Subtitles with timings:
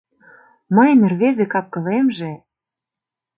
[0.75, 2.33] Мыйын рвезе кап-кылемже